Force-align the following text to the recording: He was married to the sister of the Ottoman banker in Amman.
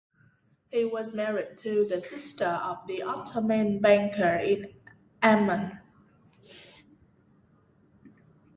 He 0.71 0.83
was 0.83 1.13
married 1.13 1.55
to 1.57 1.85
the 1.85 2.01
sister 2.01 2.47
of 2.47 2.87
the 2.87 3.03
Ottoman 3.03 3.77
banker 3.79 4.35
in 4.37 4.73
Amman. 5.21 5.79